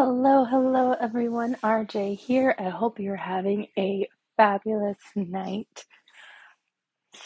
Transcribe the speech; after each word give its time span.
Hello, 0.00 0.44
hello 0.44 0.92
everyone. 0.92 1.56
RJ 1.56 2.16
here. 2.20 2.54
I 2.56 2.68
hope 2.68 3.00
you're 3.00 3.16
having 3.16 3.66
a 3.76 4.06
fabulous 4.36 4.96
night. 5.16 5.86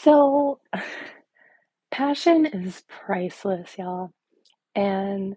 So, 0.01 0.59
passion 1.91 2.47
is 2.47 2.81
priceless, 2.87 3.77
y'all. 3.77 4.09
And 4.73 5.35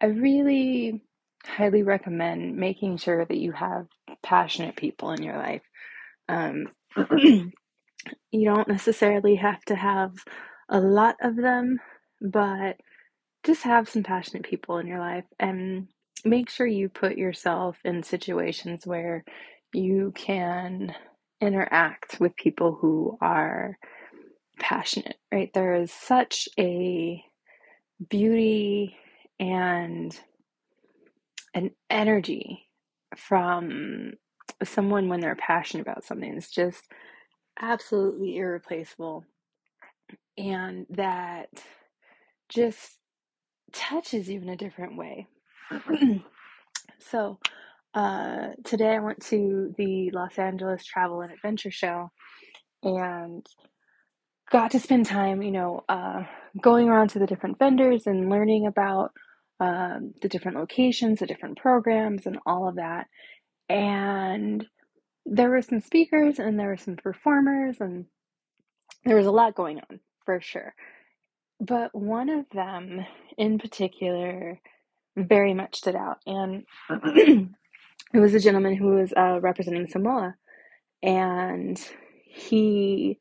I 0.00 0.06
really 0.06 1.02
highly 1.44 1.82
recommend 1.82 2.56
making 2.56 2.96
sure 2.96 3.22
that 3.22 3.36
you 3.36 3.52
have 3.52 3.86
passionate 4.22 4.76
people 4.76 5.10
in 5.10 5.22
your 5.22 5.36
life. 5.36 5.62
Um, 6.26 6.68
you 7.20 7.52
don't 8.32 8.66
necessarily 8.66 9.34
have 9.34 9.62
to 9.66 9.74
have 9.74 10.14
a 10.70 10.80
lot 10.80 11.16
of 11.20 11.36
them, 11.36 11.80
but 12.22 12.78
just 13.44 13.64
have 13.64 13.90
some 13.90 14.04
passionate 14.04 14.44
people 14.44 14.78
in 14.78 14.86
your 14.86 15.00
life 15.00 15.26
and 15.38 15.88
make 16.24 16.50
sure 16.50 16.66
you 16.66 16.88
put 16.88 17.16
yourself 17.16 17.78
in 17.84 18.02
situations 18.02 18.86
where 18.86 19.24
you 19.72 20.12
can 20.16 20.94
interact 21.40 22.20
with 22.20 22.36
people 22.36 22.76
who 22.80 23.18
are 23.20 23.78
passionate, 24.58 25.16
right? 25.32 25.52
There 25.54 25.74
is 25.74 25.92
such 25.92 26.48
a 26.58 27.22
beauty 28.08 28.96
and 29.40 30.18
an 31.54 31.70
energy 31.90 32.66
from 33.16 34.12
someone 34.64 35.08
when 35.08 35.20
they're 35.20 35.36
passionate 35.36 35.82
about 35.82 36.04
something. 36.04 36.34
It's 36.36 36.50
just 36.50 36.84
absolutely 37.60 38.36
irreplaceable. 38.36 39.24
And 40.36 40.86
that 40.90 41.48
just 42.48 42.98
touches 43.72 44.28
you 44.28 44.40
in 44.40 44.48
a 44.48 44.56
different 44.56 44.96
way. 44.96 45.26
so, 46.98 47.38
uh, 47.94 48.48
today 48.64 48.94
I 48.96 49.00
went 49.00 49.22
to 49.26 49.74
the 49.76 50.10
Los 50.12 50.38
Angeles 50.38 50.84
Travel 50.84 51.22
and 51.22 51.32
Adventure 51.32 51.70
Show 51.70 52.10
and 52.82 53.46
got 54.50 54.70
to 54.72 54.80
spend 54.80 55.06
time, 55.06 55.42
you 55.42 55.50
know, 55.50 55.84
uh, 55.88 56.22
going 56.62 56.88
around 56.88 57.10
to 57.10 57.18
the 57.18 57.26
different 57.26 57.58
vendors 57.58 58.06
and 58.06 58.30
learning 58.30 58.66
about 58.66 59.12
um, 59.60 60.14
the 60.22 60.28
different 60.28 60.56
locations, 60.58 61.18
the 61.20 61.26
different 61.26 61.58
programs, 61.58 62.26
and 62.26 62.38
all 62.46 62.68
of 62.68 62.76
that. 62.76 63.06
And 63.68 64.66
there 65.26 65.50
were 65.50 65.62
some 65.62 65.80
speakers 65.80 66.38
and 66.38 66.58
there 66.58 66.68
were 66.68 66.76
some 66.76 66.96
performers, 66.96 67.78
and 67.80 68.06
there 69.04 69.16
was 69.16 69.26
a 69.26 69.32
lot 69.32 69.54
going 69.54 69.80
on 69.90 70.00
for 70.24 70.40
sure. 70.40 70.74
But 71.60 71.94
one 71.94 72.30
of 72.30 72.46
them 72.52 73.04
in 73.36 73.58
particular 73.58 74.60
very 75.18 75.54
much 75.54 75.78
stood 75.78 75.96
out. 75.96 76.18
And 76.26 76.64
it 76.90 77.48
was 78.14 78.34
a 78.34 78.40
gentleman 78.40 78.76
who 78.76 78.96
was 78.96 79.12
uh, 79.16 79.40
representing 79.40 79.88
Samoa. 79.88 80.34
And 81.02 81.80
he, 82.26 83.18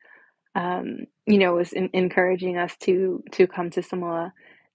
um, 0.56 1.00
you 1.26 1.38
know, 1.40 1.54
was 1.56 1.74
in- 1.74 1.92
encouraging 1.94 2.58
us 2.58 2.76
to 2.82 3.24
to 3.34 3.48
come 3.48 3.70
to 3.72 3.84
Samoa. 3.84 4.34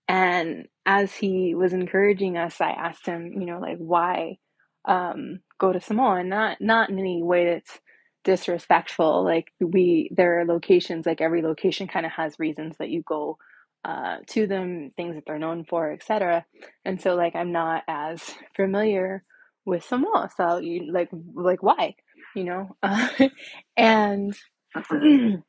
And 0.09 0.69
as 0.87 1.15
he 1.15 1.55
was 1.55 1.73
encouraging 1.73 2.37
us, 2.37 2.61
I 2.61 2.71
asked 2.71 3.07
him, 3.07 3.35
you 3.39 3.47
know, 3.47 3.61
like 3.61 3.79
why 3.79 4.39
um, 4.87 5.41
go 5.59 5.73
to 5.73 5.81
Samoa? 5.81 6.21
And 6.21 6.31
not 6.31 6.61
not 6.61 6.91
in 6.91 6.99
any 6.99 7.23
way 7.23 7.47
that's 7.47 7.81
disrespectful. 8.25 9.25
Like 9.25 9.53
we, 9.61 10.11
there 10.15 10.41
are 10.41 10.45
locations. 10.47 11.07
Like 11.07 11.21
every 11.21 11.43
location 11.43 11.89
kind 11.89 12.07
of 12.07 12.13
has 12.13 12.39
reasons 12.39 12.77
that 12.79 12.91
you 12.91 13.03
go 13.03 13.39
uh, 13.85 14.19
to 14.29 14.47
them, 14.47 14.93
things 14.97 15.15
that 15.17 15.25
they're 15.27 15.39
known 15.39 15.65
for, 15.65 15.93
etc. 15.93 16.45
And 16.85 17.01
so, 17.01 17.15
like, 17.15 17.37
I'm 17.37 17.53
not 17.53 17.85
as 17.89 18.23
familiar 18.57 19.25
with 19.65 19.85
Samoa. 19.85 20.31
So, 20.37 20.59
you 20.59 20.93
like, 20.93 21.11
like, 21.35 21.63
why, 21.63 21.97
you 22.37 22.45
know? 22.45 22.77
Uh, 22.83 23.09
and 23.77 24.37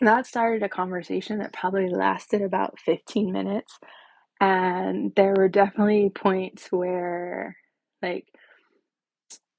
that 0.00 0.26
started 0.26 0.62
a 0.62 0.68
conversation 0.68 1.38
that 1.38 1.52
probably 1.54 1.88
lasted 1.88 2.42
about 2.42 2.80
15 2.80 3.32
minutes. 3.32 3.78
And 4.40 5.12
there 5.16 5.34
were 5.36 5.48
definitely 5.48 6.10
points 6.14 6.72
where, 6.72 7.56
like, 8.02 8.26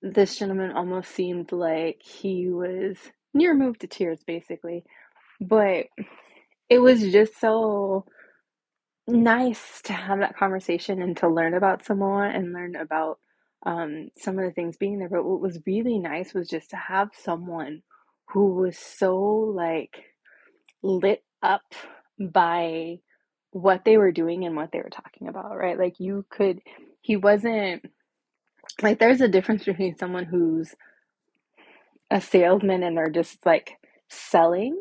this 0.02 0.38
gentleman 0.38 0.72
almost 0.74 1.12
seemed 1.12 1.52
like 1.52 2.02
he 2.04 2.50
was 2.50 2.98
near 3.34 3.56
moved 3.56 3.82
to 3.82 3.88
tears, 3.88 4.22
basically. 4.26 4.84
But 5.42 5.88
it 6.72 6.80
was 6.80 7.02
just 7.12 7.40
so 7.42 8.06
nice 9.08 9.82
to 9.84 9.94
have 9.94 10.20
that 10.20 10.38
conversation 10.38 11.02
and 11.04 11.18
to 11.18 11.30
learn 11.30 11.56
about 11.56 11.86
Samoa 11.86 12.30
and 12.30 12.54
learn 12.54 12.76
about 12.76 13.20
um, 13.66 14.10
some 14.18 14.40
of 14.40 14.46
the 14.46 14.52
things 14.52 14.78
being 14.78 15.00
there. 15.00 15.10
But 15.10 15.26
what 15.26 15.42
was 15.42 15.60
really 15.68 16.00
nice 16.00 16.34
was 16.34 16.50
just 16.50 16.72
to 16.72 16.78
have 16.78 17.10
someone 17.24 17.84
who 18.30 18.56
was 18.56 18.78
so 18.78 19.18
like 19.18 20.04
lit 20.84 21.24
up 21.44 21.64
by 22.20 23.00
what 23.52 23.86
they 23.86 23.98
were 23.98 24.12
doing 24.12 24.46
and 24.46 24.56
what 24.56 24.72
they 24.72 24.80
were 24.80 24.90
talking 24.92 25.28
about, 25.30 25.58
right? 25.58 25.80
Like 25.80 26.00
you 26.00 26.26
could, 26.32 26.62
he 27.02 27.18
wasn't 27.18 27.84
like 28.82 29.00
there's 29.00 29.22
a 29.22 29.30
difference 29.30 29.66
between 29.66 29.98
someone 29.98 30.26
who's 30.26 30.76
a 32.12 32.22
salesman 32.22 32.84
and 32.84 32.98
they're 32.98 33.10
just 33.10 33.46
like 33.46 33.74
selling 34.10 34.78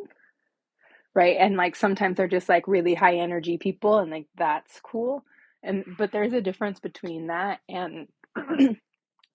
right? 1.14 1.36
And 1.38 1.56
like 1.56 1.76
sometimes 1.76 2.16
they're 2.16 2.28
just 2.28 2.48
like 2.48 2.68
really 2.68 2.94
high 2.94 3.16
energy 3.16 3.58
people 3.58 3.98
and 3.98 4.10
like 4.10 4.26
that's 4.36 4.80
cool. 4.82 5.24
And 5.62 5.84
but 5.98 6.12
there's 6.12 6.32
a 6.32 6.40
difference 6.40 6.80
between 6.80 7.28
that 7.28 7.60
and 7.68 8.08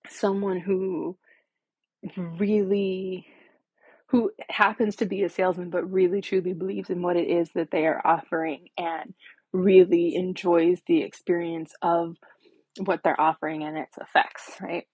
someone 0.09 0.59
who 0.59 1.17
really 2.17 3.27
who 4.09 4.31
happens 4.49 4.95
to 4.97 5.05
be 5.05 5.23
a 5.23 5.29
salesman 5.29 5.69
but 5.69 5.91
really 5.91 6.21
truly 6.21 6.53
believes 6.53 6.89
in 6.89 7.01
what 7.01 7.17
it 7.17 7.27
is 7.27 7.49
that 7.55 7.71
they 7.71 7.85
are 7.87 8.01
offering 8.05 8.67
and 8.77 9.13
really 9.53 10.15
enjoys 10.15 10.79
the 10.87 11.01
experience 11.01 11.73
of 11.81 12.15
what 12.79 13.01
they're 13.03 13.19
offering 13.19 13.63
and 13.63 13.77
its 13.77 13.97
effects 13.97 14.51
right? 14.61 14.85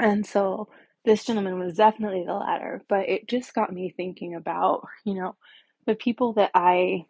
And 0.00 0.26
so 0.26 0.68
this 1.04 1.24
gentleman 1.24 1.58
was 1.58 1.74
definitely 1.76 2.24
the 2.26 2.34
latter 2.34 2.82
but 2.88 3.08
it 3.08 3.28
just 3.28 3.54
got 3.54 3.72
me 3.72 3.92
thinking 3.96 4.34
about 4.34 4.86
you 5.04 5.14
know 5.14 5.36
the 5.86 5.94
people 5.94 6.34
that 6.34 6.50
I 6.54 7.06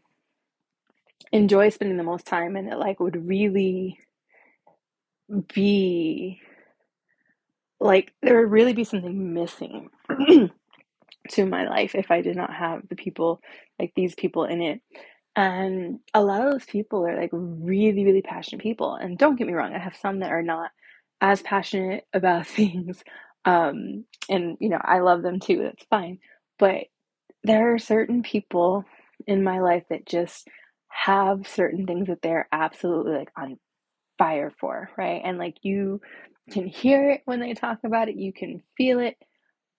enjoy 1.32 1.68
spending 1.70 1.96
the 1.96 2.04
most 2.04 2.26
time 2.26 2.56
and 2.56 2.68
that 2.68 2.78
like 2.78 3.00
would 3.00 3.26
really 3.28 3.98
be 5.52 6.40
like 7.80 8.12
there 8.22 8.40
would 8.40 8.50
really 8.50 8.72
be 8.72 8.84
something 8.84 9.34
missing 9.34 9.90
to 11.30 11.46
my 11.46 11.66
life 11.66 11.94
if 11.94 12.10
I 12.10 12.20
did 12.20 12.36
not 12.36 12.52
have 12.52 12.82
the 12.88 12.96
people 12.96 13.40
like 13.78 13.92
these 13.96 14.14
people 14.14 14.44
in 14.44 14.62
it. 14.62 14.80
And 15.36 15.98
a 16.12 16.22
lot 16.22 16.46
of 16.46 16.52
those 16.52 16.64
people 16.64 17.06
are 17.06 17.20
like 17.20 17.30
really, 17.32 18.04
really 18.04 18.22
passionate 18.22 18.62
people. 18.62 18.94
And 18.94 19.18
don't 19.18 19.36
get 19.36 19.46
me 19.46 19.52
wrong, 19.52 19.74
I 19.74 19.78
have 19.78 19.96
some 19.96 20.20
that 20.20 20.30
are 20.30 20.42
not 20.42 20.70
as 21.20 21.42
passionate 21.42 22.06
about 22.12 22.46
things. 22.46 23.02
Um, 23.44 24.04
and 24.28 24.56
you 24.60 24.68
know, 24.68 24.80
I 24.82 25.00
love 25.00 25.22
them 25.22 25.40
too, 25.40 25.58
that's 25.62 25.84
fine. 25.90 26.18
But 26.58 26.84
there 27.44 27.74
are 27.74 27.78
certain 27.78 28.22
people 28.22 28.84
in 29.26 29.44
my 29.44 29.60
life 29.60 29.84
that 29.90 30.06
just 30.06 30.48
have 30.88 31.46
certain 31.46 31.86
things 31.86 32.08
that 32.08 32.22
they're 32.22 32.48
absolutely 32.52 33.12
like 33.12 33.30
on 33.36 33.58
fire 34.18 34.52
for, 34.58 34.90
right? 34.96 35.22
And 35.24 35.38
like 35.38 35.56
you 35.62 36.00
can 36.50 36.66
hear 36.66 37.10
it 37.10 37.22
when 37.24 37.40
they 37.40 37.54
talk 37.54 37.78
about 37.84 38.08
it, 38.08 38.16
you 38.16 38.32
can 38.32 38.62
feel 38.76 39.00
it, 39.00 39.16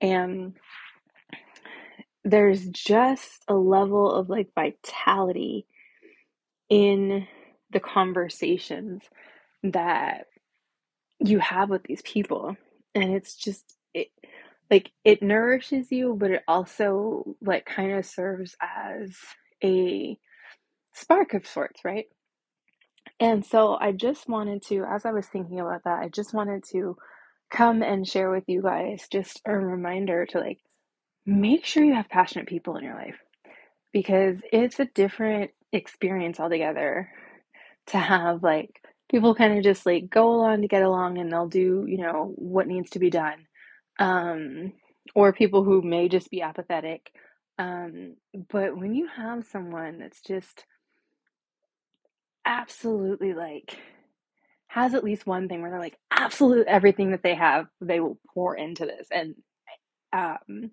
and 0.02 0.56
there's 2.24 2.68
just 2.70 3.44
a 3.48 3.54
level 3.54 4.12
of 4.12 4.30
like 4.30 4.50
vitality 4.56 5.66
in 6.70 7.28
the 7.72 7.80
conversations 7.80 9.04
that 9.64 10.26
you 11.20 11.40
have 11.40 11.70
with 11.70 11.84
these 11.84 12.02
people. 12.02 12.56
And 12.96 13.14
it's 13.14 13.36
just 13.36 13.76
like 14.72 14.92
it 15.04 15.22
nourishes 15.24 15.92
you, 15.92 16.16
but 16.20 16.32
it 16.32 16.44
also 16.48 17.36
like 17.42 17.66
kind 17.66 17.94
of 17.94 18.06
serves 18.06 18.56
as 18.62 19.16
a 19.64 20.18
spark 20.94 21.34
of 21.34 21.48
sorts, 21.48 21.82
right? 21.86 22.06
And 23.20 23.46
so 23.46 23.78
I 23.80 23.94
just 23.94 24.30
wanted 24.30 24.64
to, 24.68 24.86
as 24.90 25.06
I 25.06 25.12
was 25.12 25.28
thinking 25.28 25.60
about 25.60 25.84
that, 25.86 26.00
I 26.00 26.10
just 26.10 26.34
wanted 26.34 26.64
to 26.72 26.98
come 27.52 27.84
and 27.84 28.08
share 28.08 28.32
with 28.32 28.46
you 28.48 28.62
guys 28.62 29.08
just 29.12 29.42
a 29.46 29.54
reminder 29.58 30.26
to 30.28 30.40
like 30.40 30.60
make 31.26 31.66
sure 31.66 31.84
you 31.84 31.96
have 31.96 32.10
passionate 32.10 32.48
people 32.48 32.78
in 32.78 32.84
your 32.86 32.96
life 32.96 33.18
because 33.94 34.38
it's 34.52 34.80
a 34.80 34.86
different 34.86 35.52
experience 35.74 36.40
altogether 36.40 37.10
to 37.88 37.98
have 37.98 38.44
like 38.44 38.82
people 39.12 39.36
kind 39.36 39.58
of 39.58 39.64
just 39.64 39.86
like 39.86 40.10
go 40.10 40.30
along 40.36 40.62
to 40.62 40.68
get 40.68 40.84
along 40.84 41.18
and 41.18 41.32
they'll 41.32 41.48
do, 41.48 41.86
you 41.88 41.98
know, 41.98 42.34
what 42.38 42.68
needs 42.68 42.92
to 42.92 43.00
be 43.00 43.10
done. 43.10 43.48
Um, 44.00 44.74
or 45.16 45.34
people 45.34 45.64
who 45.64 45.82
may 45.82 46.10
just 46.10 46.30
be 46.32 46.42
apathetic. 46.42 47.12
Um, 47.58 48.16
but 48.50 48.78
when 48.78 48.94
you 48.96 49.08
have 49.16 49.46
someone 49.46 50.00
that's 50.00 50.22
just 50.22 50.66
absolutely 52.46 53.34
like 53.34 53.78
has 54.68 54.94
at 54.94 55.04
least 55.04 55.26
one 55.26 55.48
thing 55.48 55.62
where 55.62 55.72
they're 55.72 55.80
like 55.80 55.98
absolute 56.12 56.68
everything 56.68 57.12
that 57.12 57.24
they 57.24 57.36
have 57.36 57.68
they 57.82 58.00
will 58.00 58.20
pour 58.34 58.56
into 58.56 58.86
this 58.86 59.08
and 59.12 59.36
um 60.14 60.72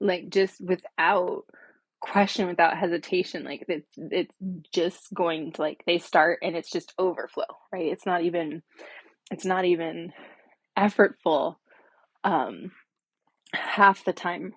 like 0.00 0.28
just 0.30 0.60
without 0.60 1.42
question 2.00 2.46
without 2.46 2.78
hesitation 2.78 3.44
like 3.44 3.64
it's 3.68 3.90
it's 3.96 4.34
just 4.72 5.12
going 5.14 5.52
to 5.52 5.60
like 5.60 5.82
they 5.86 5.98
start 5.98 6.38
and 6.42 6.56
it's 6.56 6.70
just 6.70 6.94
overflow 6.98 7.44
right 7.72 7.86
it's 7.86 8.06
not 8.06 8.22
even 8.22 8.62
it's 9.30 9.44
not 9.44 9.64
even 9.64 10.12
effortful 10.78 11.56
um 12.24 12.72
half 13.54 14.04
the 14.04 14.12
time 14.12 14.54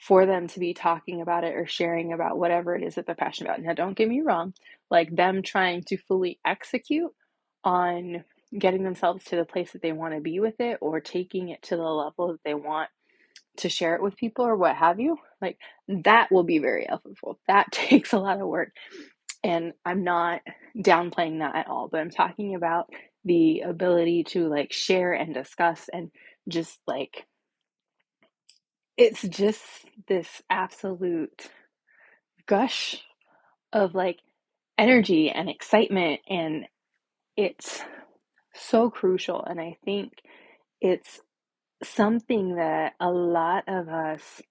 for 0.00 0.26
them 0.26 0.48
to 0.48 0.60
be 0.60 0.74
talking 0.74 1.20
about 1.22 1.44
it 1.44 1.54
or 1.54 1.66
sharing 1.66 2.12
about 2.12 2.38
whatever 2.38 2.74
it 2.76 2.82
is 2.82 2.96
that 2.96 3.06
they're 3.06 3.14
passionate 3.14 3.50
about. 3.50 3.62
Now, 3.62 3.74
don't 3.74 3.96
get 3.96 4.08
me 4.08 4.20
wrong, 4.22 4.54
like 4.90 5.14
them 5.14 5.42
trying 5.42 5.82
to 5.84 5.96
fully 5.96 6.38
execute 6.44 7.12
on 7.64 8.24
getting 8.58 8.84
themselves 8.84 9.24
to 9.26 9.36
the 9.36 9.46
place 9.46 9.72
that 9.72 9.82
they 9.82 9.92
want 9.92 10.14
to 10.14 10.20
be 10.20 10.40
with 10.40 10.60
it 10.60 10.78
or 10.80 11.00
taking 11.00 11.48
it 11.48 11.62
to 11.62 11.76
the 11.76 11.82
level 11.82 12.28
that 12.32 12.40
they 12.44 12.54
want 12.54 12.90
to 13.58 13.70
share 13.70 13.96
it 13.96 14.02
with 14.02 14.16
people 14.16 14.46
or 14.46 14.56
what 14.56 14.76
have 14.76 15.00
you, 15.00 15.18
like 15.42 15.58
that 15.88 16.32
will 16.32 16.44
be 16.44 16.58
very 16.58 16.86
effortful. 16.90 17.36
That 17.48 17.68
takes 17.72 18.12
a 18.14 18.18
lot 18.20 18.40
of 18.40 18.48
work. 18.48 18.72
And 19.44 19.72
I'm 19.84 20.04
not 20.04 20.42
downplaying 20.78 21.40
that 21.40 21.56
at 21.56 21.68
all, 21.68 21.88
but 21.90 22.00
I'm 22.00 22.10
talking 22.10 22.54
about 22.54 22.90
the 23.24 23.60
ability 23.60 24.24
to 24.24 24.48
like 24.48 24.72
share 24.72 25.12
and 25.14 25.34
discuss 25.34 25.88
and 25.92 26.10
just 26.48 26.80
like 26.86 27.26
it's 28.96 29.22
just 29.22 29.62
this 30.08 30.42
absolute 30.50 31.50
gush 32.46 33.02
of 33.72 33.94
like 33.94 34.20
energy 34.78 35.30
and 35.30 35.50
excitement 35.50 36.20
and 36.28 36.66
it's 37.36 37.82
so 38.54 38.90
crucial 38.90 39.44
and 39.44 39.60
i 39.60 39.76
think 39.84 40.12
it's 40.80 41.20
something 41.84 42.56
that 42.56 42.94
a 43.00 43.10
lot 43.10 43.64
of 43.68 43.88
us 43.88 44.42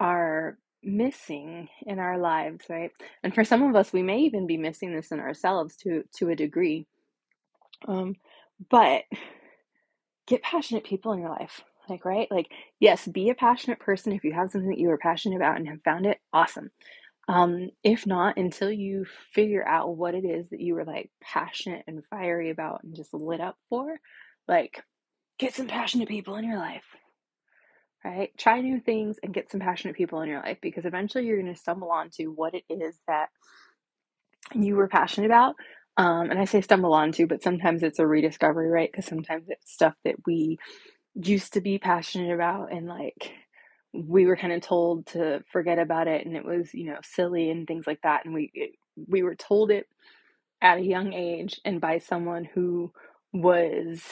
are 0.00 0.58
missing 0.82 1.68
in 1.86 1.98
our 1.98 2.18
lives 2.18 2.66
right? 2.68 2.92
And 3.22 3.34
for 3.34 3.44
some 3.44 3.62
of 3.62 3.74
us 3.76 3.92
we 3.92 4.02
may 4.02 4.20
even 4.20 4.46
be 4.46 4.56
missing 4.56 4.94
this 4.94 5.10
in 5.12 5.20
ourselves 5.20 5.76
to 5.78 6.04
to 6.16 6.28
a 6.30 6.36
degree. 6.36 6.86
Um 7.88 8.16
but 8.70 9.04
get 10.30 10.42
passionate 10.42 10.84
people 10.84 11.12
in 11.12 11.20
your 11.20 11.28
life 11.28 11.62
like, 11.90 12.04
right? 12.04 12.30
Like, 12.30 12.48
yes, 12.78 13.06
be 13.06 13.28
a 13.30 13.34
passionate 13.34 13.80
person 13.80 14.12
if 14.12 14.24
you 14.24 14.32
have 14.32 14.50
something 14.50 14.70
that 14.70 14.78
you 14.78 14.90
are 14.90 14.98
passionate 14.98 15.36
about 15.36 15.56
and 15.56 15.68
have 15.68 15.82
found 15.82 16.06
it, 16.06 16.18
awesome. 16.32 16.70
Um, 17.28 17.70
if 17.84 18.06
not, 18.06 18.38
until 18.38 18.70
you 18.70 19.04
figure 19.34 19.66
out 19.66 19.96
what 19.96 20.14
it 20.14 20.24
is 20.24 20.48
that 20.50 20.60
you 20.60 20.74
were 20.74 20.84
like 20.84 21.10
passionate 21.20 21.84
and 21.86 22.04
fiery 22.08 22.50
about 22.50 22.82
and 22.82 22.94
just 22.94 23.12
lit 23.12 23.40
up 23.40 23.56
for, 23.68 23.98
like, 24.48 24.82
get 25.38 25.54
some 25.54 25.66
passionate 25.66 26.08
people 26.08 26.36
in 26.36 26.44
your 26.44 26.58
life, 26.58 26.84
right? 28.04 28.30
Try 28.38 28.60
new 28.60 28.80
things 28.80 29.18
and 29.22 29.34
get 29.34 29.50
some 29.50 29.60
passionate 29.60 29.96
people 29.96 30.22
in 30.22 30.28
your 30.28 30.40
life 30.40 30.58
because 30.62 30.86
eventually 30.86 31.26
you're 31.26 31.40
going 31.40 31.52
to 31.52 31.60
stumble 31.60 31.90
onto 31.90 32.30
what 32.30 32.54
it 32.54 32.64
is 32.68 32.98
that 33.06 33.28
you 34.54 34.76
were 34.76 34.88
passionate 34.88 35.26
about. 35.26 35.56
Um, 35.96 36.30
and 36.30 36.38
I 36.40 36.46
say 36.46 36.60
stumble 36.62 36.94
onto, 36.94 37.26
but 37.26 37.42
sometimes 37.42 37.82
it's 37.82 37.98
a 38.00 38.06
rediscovery, 38.06 38.68
right? 38.70 38.90
Because 38.90 39.06
sometimes 39.06 39.46
it's 39.48 39.72
stuff 39.72 39.94
that 40.04 40.16
we 40.26 40.50
used 41.16 41.54
to 41.54 41.62
be 41.62 41.78
passionate 41.78 42.34
about 42.34 42.72
and 42.72 42.86
like 42.88 43.32
we 43.94 44.26
were 44.26 44.36
kind 44.36 44.54
of 44.54 44.62
told 44.62 45.06
to 45.06 45.44
forget 45.52 45.78
about 45.78 46.08
it 46.08 46.26
and 46.26 46.36
it 46.36 46.44
was 46.44 46.74
you 46.74 46.86
know 46.86 46.98
silly 47.04 47.50
and 47.50 47.66
things 47.68 47.86
like 47.86 48.00
that 48.02 48.24
and 48.24 48.34
we 48.34 48.50
it, 48.54 48.72
we 49.08 49.22
were 49.22 49.36
told 49.36 49.70
it 49.72 49.88
at 50.62 50.78
a 50.78 50.82
young 50.84 51.12
age 51.12 51.60
and 51.64 51.80
by 51.80 51.98
someone 51.98 52.44
who 52.44 52.92
was 53.32 54.02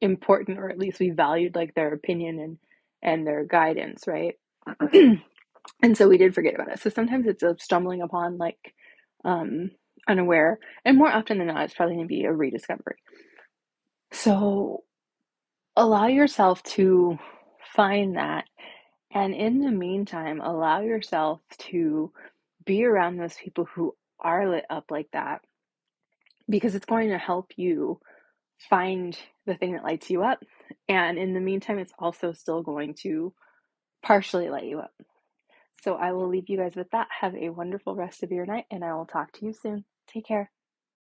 important 0.00 0.58
or 0.58 0.70
at 0.70 0.78
least 0.78 1.00
we 1.00 1.10
valued 1.10 1.54
like 1.56 1.74
their 1.74 1.92
opinion 1.94 2.38
and 2.40 2.58
and 3.02 3.26
their 3.26 3.44
guidance 3.44 4.04
right? 4.06 4.36
And 5.82 5.96
so 5.96 6.08
we 6.08 6.18
did 6.18 6.34
forget 6.34 6.54
about 6.54 6.72
it. 6.72 6.80
So 6.80 6.90
sometimes 6.90 7.26
it's 7.26 7.42
a 7.42 7.56
stumbling 7.58 8.02
upon 8.02 8.38
like 8.38 8.74
um 9.24 9.70
unaware 10.08 10.58
and 10.84 10.96
more 10.96 11.10
often 11.10 11.38
than 11.38 11.48
not 11.48 11.64
it's 11.64 11.74
probably 11.74 11.94
going 11.96 12.06
to 12.06 12.14
be 12.14 12.24
a 12.24 12.32
rediscovery 12.32 12.96
so 14.12 14.84
allow 15.76 16.06
yourself 16.06 16.62
to 16.62 17.18
find 17.74 18.16
that. 18.16 18.44
And 19.12 19.34
in 19.34 19.60
the 19.60 19.70
meantime, 19.70 20.40
allow 20.40 20.80
yourself 20.80 21.40
to 21.70 22.12
be 22.64 22.84
around 22.84 23.16
those 23.16 23.34
people 23.34 23.66
who 23.74 23.94
are 24.18 24.48
lit 24.48 24.64
up 24.70 24.86
like 24.90 25.08
that 25.12 25.42
because 26.48 26.74
it's 26.74 26.86
going 26.86 27.10
to 27.10 27.18
help 27.18 27.52
you 27.56 28.00
find 28.70 29.16
the 29.46 29.54
thing 29.54 29.72
that 29.72 29.84
lights 29.84 30.10
you 30.10 30.22
up. 30.22 30.42
And 30.88 31.18
in 31.18 31.34
the 31.34 31.40
meantime, 31.40 31.78
it's 31.78 31.92
also 31.98 32.32
still 32.32 32.62
going 32.62 32.94
to 33.02 33.32
partially 34.02 34.48
light 34.48 34.64
you 34.64 34.80
up. 34.80 34.92
So 35.82 35.94
I 35.94 36.12
will 36.12 36.28
leave 36.28 36.48
you 36.48 36.56
guys 36.56 36.74
with 36.74 36.90
that. 36.90 37.08
Have 37.20 37.34
a 37.34 37.50
wonderful 37.50 37.94
rest 37.94 38.22
of 38.22 38.32
your 38.32 38.46
night, 38.46 38.64
and 38.70 38.84
I 38.84 38.94
will 38.94 39.06
talk 39.06 39.32
to 39.32 39.46
you 39.46 39.52
soon. 39.52 39.84
Take 40.16 40.26
care. 40.26 40.50